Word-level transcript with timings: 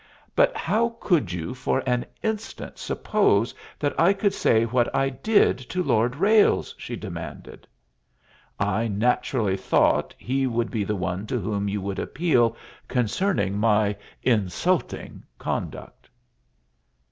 "But 0.35 0.57
how 0.57 0.97
could 0.99 1.31
you 1.31 1.53
for 1.53 1.83
an 1.85 2.07
instant 2.23 2.79
suppose 2.79 3.53
that 3.77 3.93
I 3.99 4.13
could 4.13 4.33
say 4.33 4.63
what 4.63 4.89
I 4.95 5.09
did 5.11 5.59
to 5.69 5.83
Lord 5.83 6.15
Ralles?" 6.15 6.73
she 6.79 6.95
demanded. 6.95 7.67
"I 8.59 8.87
naturally 8.87 9.57
thought 9.57 10.15
he 10.17 10.47
would 10.47 10.71
be 10.71 10.83
the 10.83 10.95
one 10.95 11.27
to 11.27 11.37
whom 11.39 11.69
you 11.69 11.81
would 11.81 11.99
appeal 11.99 12.57
concerning 12.87 13.59
my 13.59 13.95
'insulting' 14.23 15.21
conduct." 15.37 16.09